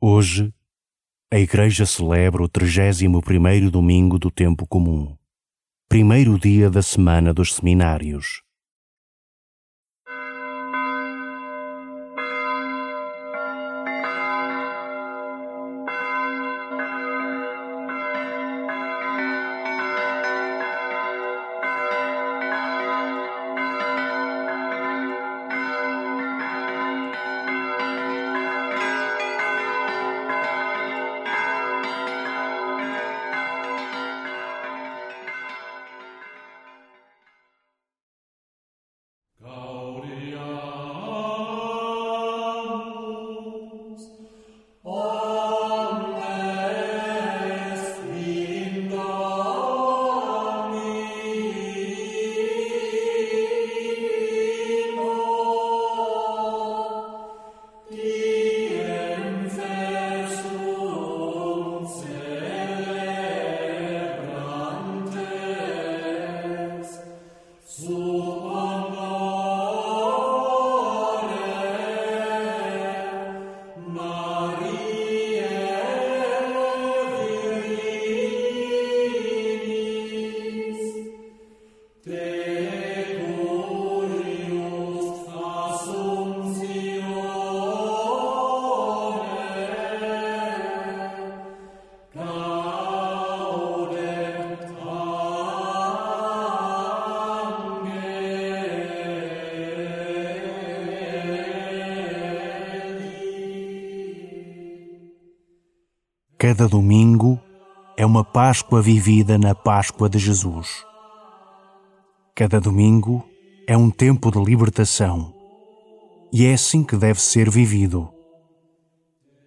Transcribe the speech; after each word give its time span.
Hoje, 0.00 0.54
a 1.28 1.40
Igreja 1.40 1.84
celebra 1.84 2.40
o 2.40 2.48
31º 2.48 3.68
domingo 3.68 4.16
do 4.16 4.30
tempo 4.30 4.64
comum, 4.64 5.16
primeiro 5.88 6.38
dia 6.38 6.70
da 6.70 6.80
semana 6.82 7.34
dos 7.34 7.54
seminários. 7.54 8.44
Cada 106.40 106.68
domingo 106.68 107.36
é 107.96 108.06
uma 108.06 108.22
Páscoa 108.22 108.80
vivida 108.80 109.36
na 109.36 109.56
Páscoa 109.56 110.08
de 110.08 110.20
Jesus. 110.20 110.86
Cada 112.32 112.60
domingo 112.60 113.24
é 113.66 113.76
um 113.76 113.90
tempo 113.90 114.30
de 114.30 114.38
libertação 114.38 115.34
e 116.32 116.46
é 116.46 116.52
assim 116.52 116.84
que 116.84 116.96
deve 116.96 117.20
ser 117.20 117.50
vivido. 117.50 118.08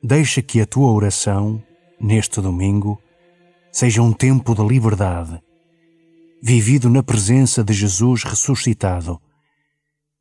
Deixa 0.00 0.40
que 0.40 0.60
a 0.60 0.64
tua 0.64 0.92
oração, 0.92 1.60
neste 2.00 2.40
domingo, 2.40 3.00
seja 3.72 4.00
um 4.00 4.12
tempo 4.12 4.54
de 4.54 4.64
liberdade, 4.64 5.42
vivido 6.40 6.88
na 6.88 7.02
presença 7.02 7.64
de 7.64 7.72
Jesus 7.72 8.22
ressuscitado, 8.22 9.20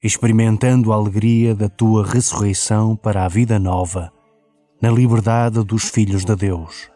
experimentando 0.01 0.91
a 0.91 0.95
alegria 0.95 1.53
da 1.53 1.69
tua 1.69 2.03
ressurreição 2.03 2.95
para 2.95 3.23
a 3.23 3.27
vida 3.27 3.59
nova 3.59 4.14
na 4.85 4.91
liberdade 4.91 5.63
dos 5.63 5.89
filhos 5.89 6.23
de 6.23 6.35
Deus. 6.35 6.94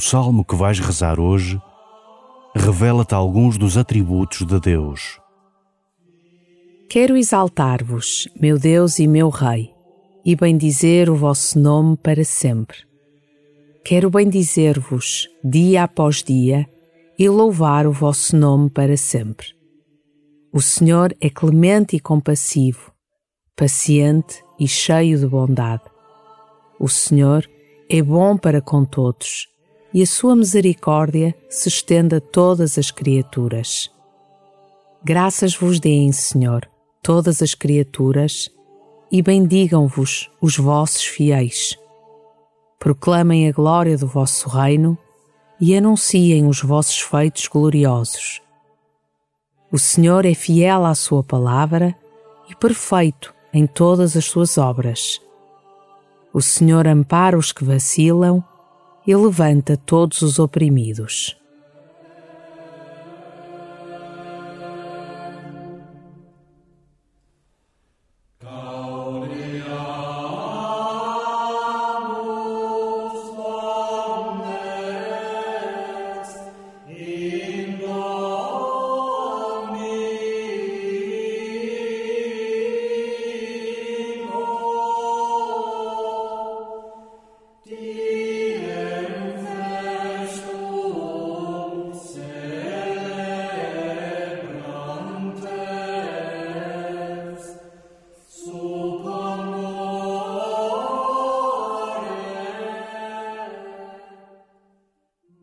Salmo 0.00 0.44
que 0.44 0.54
vais 0.54 0.78
rezar 0.80 1.20
hoje 1.20 1.60
revela-te 2.54 3.14
alguns 3.14 3.56
dos 3.56 3.76
atributos 3.76 4.44
de 4.46 4.58
Deus. 4.60 5.20
Quero 6.88 7.16
exaltar-vos, 7.16 8.28
meu 8.40 8.58
Deus 8.58 8.98
e 8.98 9.06
meu 9.06 9.28
Rei, 9.28 9.70
e 10.24 10.34
bendizer 10.34 11.08
o 11.08 11.14
vosso 11.14 11.58
nome 11.58 11.96
para 11.96 12.24
sempre. 12.24 12.78
Quero 13.84 14.10
bendizer-vos 14.10 15.28
dia 15.44 15.84
após 15.84 16.22
dia 16.22 16.68
e 17.18 17.28
louvar 17.28 17.86
o 17.86 17.92
vosso 17.92 18.36
nome 18.36 18.68
para 18.68 18.96
sempre. 18.96 19.48
O 20.52 20.60
Senhor 20.60 21.16
é 21.20 21.30
clemente 21.30 21.94
e 21.94 22.00
compassivo, 22.00 22.92
paciente 23.54 24.42
e 24.58 24.66
cheio 24.66 25.18
de 25.18 25.26
bondade. 25.26 25.84
O 26.78 26.88
Senhor 26.88 27.48
é 27.88 28.02
bom 28.02 28.36
para 28.36 28.60
com 28.60 28.84
todos 28.84 29.49
e 29.92 30.02
a 30.02 30.06
sua 30.06 30.36
misericórdia 30.36 31.34
se 31.48 31.68
estenda 31.68 32.18
a 32.18 32.20
todas 32.20 32.78
as 32.78 32.90
criaturas. 32.90 33.90
Graças 35.02 35.54
vos 35.54 35.80
deem, 35.80 36.12
Senhor, 36.12 36.68
todas 37.02 37.42
as 37.42 37.54
criaturas, 37.54 38.50
e 39.10 39.22
bendigam-vos 39.22 40.30
os 40.40 40.56
vossos 40.56 41.04
fiéis. 41.04 41.76
Proclamem 42.78 43.48
a 43.48 43.52
glória 43.52 43.98
do 43.98 44.06
vosso 44.06 44.48
reino 44.48 44.96
e 45.60 45.74
anunciem 45.76 46.46
os 46.46 46.62
vossos 46.62 47.00
feitos 47.00 47.48
gloriosos. 47.48 48.40
O 49.72 49.78
Senhor 49.78 50.24
é 50.24 50.34
fiel 50.34 50.84
à 50.84 50.94
sua 50.94 51.22
palavra 51.22 51.94
e 52.48 52.54
perfeito 52.54 53.34
em 53.52 53.66
todas 53.66 54.16
as 54.16 54.24
suas 54.24 54.56
obras. 54.56 55.20
O 56.32 56.40
Senhor 56.40 56.86
ampara 56.86 57.36
os 57.36 57.52
que 57.52 57.64
vacilam 57.64 58.44
e 59.10 59.16
levanta 59.16 59.76
todos 59.76 60.22
os 60.22 60.38
oprimidos. 60.38 61.39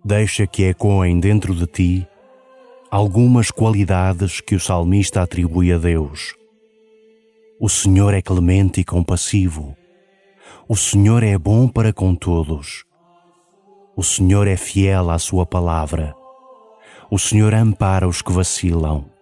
Deixa 0.08 0.48
que 0.48 0.64
ecoem 0.64 1.20
dentro 1.20 1.54
de 1.54 1.68
ti 1.68 2.08
algumas 2.90 3.52
qualidades 3.52 4.40
que 4.40 4.56
o 4.56 4.60
salmista 4.60 5.22
atribui 5.22 5.74
a 5.74 5.78
Deus. 5.78 6.34
O 7.60 7.68
Senhor 7.68 8.14
é 8.14 8.22
clemente 8.22 8.80
e 8.80 8.86
compassivo. 8.86 9.76
O 10.66 10.78
Senhor 10.78 11.24
é 11.24 11.38
bom 11.38 11.68
para 11.68 11.92
com 11.92 12.16
todos. 12.16 12.86
O 13.98 14.02
Senhor 14.02 14.48
é 14.48 14.56
fiel 14.56 15.10
à 15.10 15.20
sua 15.20 15.46
palavra. 15.46 16.16
O 17.12 17.20
Senhor 17.20 17.54
ampara 17.54 18.08
os 18.08 18.22
que 18.22 18.32
vacilam. 18.32 19.17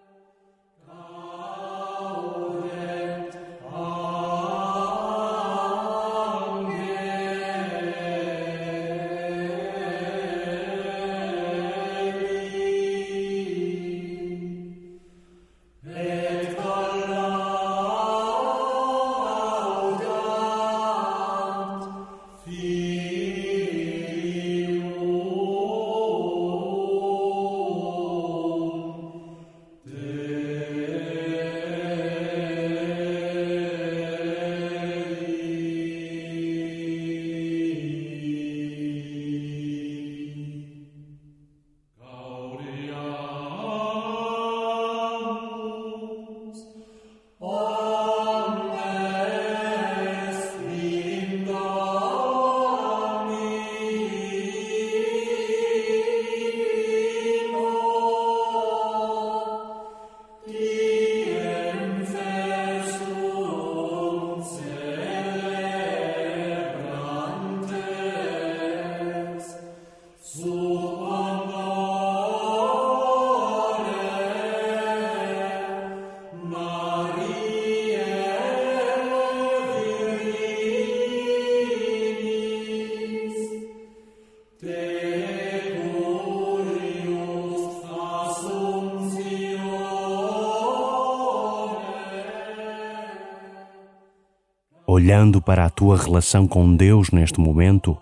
Olhando 94.96 95.42
para 95.42 95.66
a 95.66 95.70
tua 95.70 95.98
relação 95.98 96.48
com 96.48 96.74
Deus 96.74 97.12
neste 97.12 97.38
momento, 97.38 97.98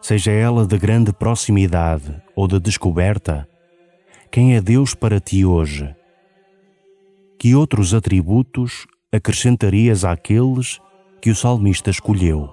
seja 0.00 0.32
ela 0.32 0.66
de 0.66 0.76
grande 0.76 1.12
proximidade 1.12 2.20
ou 2.34 2.48
de 2.48 2.58
descoberta, 2.58 3.48
quem 4.28 4.56
é 4.56 4.60
Deus 4.60 4.94
para 4.96 5.20
ti 5.20 5.44
hoje? 5.44 5.94
Que 7.38 7.54
outros 7.54 7.94
atributos 7.94 8.84
acrescentarias 9.12 10.04
àqueles 10.04 10.80
que 11.20 11.30
o 11.30 11.36
salmista 11.36 11.88
escolheu? 11.88 12.50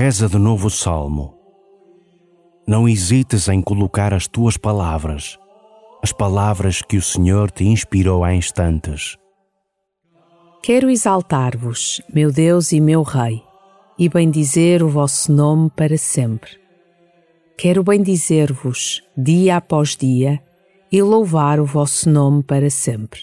Reza 0.00 0.28
de 0.28 0.38
novo 0.38 0.68
o 0.68 0.70
salmo. 0.70 1.34
Não 2.68 2.88
hesites 2.88 3.48
em 3.48 3.60
colocar 3.60 4.14
as 4.14 4.28
tuas 4.28 4.56
palavras, 4.56 5.36
as 6.00 6.12
palavras 6.12 6.80
que 6.80 6.96
o 6.96 7.02
Senhor 7.02 7.50
te 7.50 7.64
inspirou 7.64 8.22
há 8.22 8.32
instantes. 8.32 9.16
Quero 10.62 10.88
exaltar-vos, 10.88 12.00
meu 12.14 12.30
Deus 12.30 12.70
e 12.70 12.80
meu 12.80 13.02
Rei, 13.02 13.42
e 13.98 14.08
bendizer 14.08 14.84
o 14.84 14.88
vosso 14.88 15.32
nome 15.32 15.68
para 15.68 15.98
sempre. 15.98 16.52
Quero 17.58 17.82
bendizer-vos 17.82 19.02
dia 19.16 19.56
após 19.56 19.96
dia 19.96 20.40
e 20.92 21.02
louvar 21.02 21.58
o 21.58 21.66
vosso 21.66 22.08
nome 22.08 22.44
para 22.44 22.70
sempre. 22.70 23.22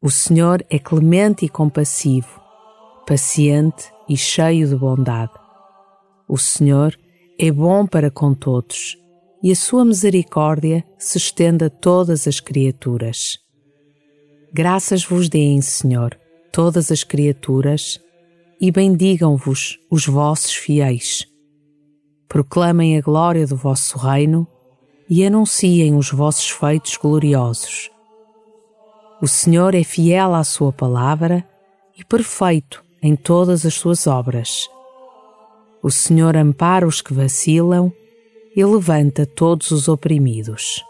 O 0.00 0.08
Senhor 0.08 0.64
é 0.70 0.78
clemente 0.78 1.44
e 1.44 1.48
compassivo, 1.48 2.40
paciente 3.04 3.92
e 4.08 4.16
cheio 4.16 4.68
de 4.68 4.76
bondade 4.76 5.42
o 6.28 6.38
Senhor 6.38 6.98
é 7.38 7.50
bom 7.50 7.86
para 7.86 8.10
com 8.10 8.34
todos 8.34 8.96
e 9.42 9.52
a 9.52 9.56
sua 9.56 9.84
misericórdia 9.84 10.82
se 10.98 11.18
estende 11.18 11.64
a 11.64 11.70
todas 11.70 12.26
as 12.26 12.40
criaturas. 12.40 13.38
Graças 14.52 15.04
vos 15.04 15.28
deem, 15.28 15.60
Senhor, 15.60 16.16
todas 16.50 16.90
as 16.90 17.04
criaturas, 17.04 18.00
e 18.60 18.70
bendigam-vos 18.70 19.78
os 19.90 20.06
vossos 20.06 20.54
fiéis. 20.54 21.26
Proclamem 22.26 22.96
a 22.96 23.02
glória 23.02 23.46
do 23.46 23.56
vosso 23.56 23.98
reino 23.98 24.46
e 25.10 25.26
anunciem 25.26 25.94
os 25.94 26.10
vossos 26.10 26.48
feitos 26.48 26.96
gloriosos. 26.96 27.90
O 29.20 29.28
Senhor 29.28 29.74
é 29.74 29.84
fiel 29.84 30.34
à 30.34 30.42
sua 30.42 30.72
palavra 30.72 31.44
e 31.98 32.02
perfeito 32.02 32.82
em 33.02 33.14
todas 33.14 33.66
as 33.66 33.74
suas 33.74 34.06
obras. 34.06 34.66
O 35.84 35.90
Senhor 35.90 36.34
ampara 36.34 36.86
os 36.86 37.02
que 37.02 37.12
vacilam 37.12 37.92
e 38.56 38.64
levanta 38.64 39.26
todos 39.26 39.70
os 39.70 39.86
oprimidos. 39.86 40.82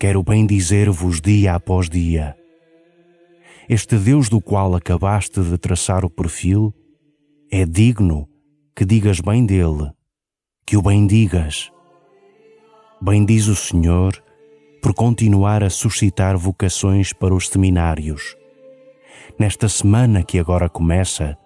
Quero 0.00 0.22
bem 0.22 0.46
dizer-vos 0.46 1.20
dia 1.20 1.54
após 1.54 1.90
dia. 1.90 2.34
Este 3.68 3.98
Deus 3.98 4.30
do 4.30 4.40
qual 4.40 4.74
acabaste 4.74 5.42
de 5.42 5.58
traçar 5.58 6.06
o 6.06 6.08
perfil 6.08 6.72
é 7.52 7.66
digno 7.66 8.26
que 8.74 8.86
digas 8.86 9.20
bem 9.20 9.44
dele, 9.44 9.90
que 10.64 10.74
o 10.74 10.80
bendigas. 10.80 11.70
Bendiz 12.98 13.46
o 13.46 13.54
Senhor 13.54 14.14
por 14.80 14.94
continuar 14.94 15.62
a 15.62 15.68
suscitar 15.68 16.34
vocações 16.38 17.12
para 17.12 17.34
os 17.34 17.48
seminários. 17.48 18.34
Nesta 19.38 19.68
semana 19.68 20.22
que 20.22 20.38
agora 20.38 20.70
começa, 20.70 21.36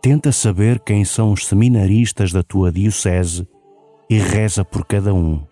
tenta 0.00 0.30
saber 0.30 0.78
quem 0.78 1.04
são 1.04 1.32
os 1.32 1.48
seminaristas 1.48 2.30
da 2.30 2.44
tua 2.44 2.70
diocese 2.70 3.44
e 4.08 4.18
reza 4.18 4.64
por 4.64 4.86
cada 4.86 5.12
um. 5.12 5.51